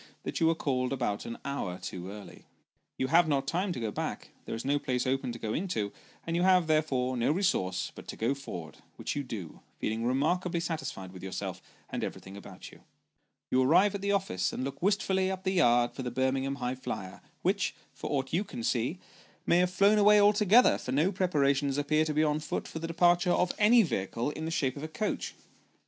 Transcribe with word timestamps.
that 0.23 0.39
you 0.39 0.47
were 0.47 0.55
called 0.55 0.91
about 0.91 1.27
an 1.27 1.37
hour 1.45 1.77
too 1.77 2.09
early. 2.09 2.45
You 2.97 3.05
have 3.09 3.27
not 3.27 3.45
time 3.45 3.71
to 3.71 3.79
go 3.79 3.91
back; 3.91 4.31
there 4.45 4.55
is 4.55 4.65
no 4.65 4.79
place 4.79 5.05
open 5.05 5.31
to 5.31 5.37
go 5.37 5.53
into, 5.53 5.91
and 6.25 6.35
you 6.35 6.41
have, 6.41 6.65
therefore, 6.65 7.15
no 7.15 7.31
resource 7.31 7.91
but 7.93 8.07
to 8.07 8.15
go 8.15 8.33
forward, 8.33 8.77
which 8.95 9.15
you 9.15 9.21
do, 9.21 9.59
feeling 9.77 10.03
remarkably 10.03 10.59
satisfied 10.59 11.11
with 11.13 11.21
yourself, 11.21 11.61
and 11.91 12.03
everything 12.03 12.35
about 12.35 12.71
you. 12.71 12.79
You 13.51 13.61
arrive 13.61 13.93
at 13.93 14.01
the 14.01 14.11
office, 14.11 14.51
and 14.51 14.63
look 14.63 14.81
wistfully 14.81 15.29
up 15.29 15.43
the 15.43 15.51
yard 15.51 15.91
for 15.93 16.01
the 16.01 16.09
Birmingham 16.09 16.55
High 16.55 16.73
flier, 16.73 17.21
which, 17.43 17.75
for 17.93 18.09
aught 18.09 18.33
you 18.33 18.43
can 18.43 18.63
see, 18.63 18.97
may 19.45 19.59
have 19.59 19.69
flown 19.69 19.99
away 19.99 20.19
altogether, 20.19 20.79
for 20.79 20.91
no 20.91 21.11
preparations 21.11 21.77
appear 21.77 22.05
to 22.05 22.13
be 22.15 22.23
on 22.23 22.39
foot 22.39 22.67
for 22.67 22.79
the 22.79 22.87
departure 22.87 23.29
of 23.29 23.51
any 23.59 23.83
vehicle 23.83 24.31
in 24.31 24.45
the 24.45 24.49
shape 24.49 24.75
of 24.75 24.81
a 24.83 24.87
coach. 24.87 25.35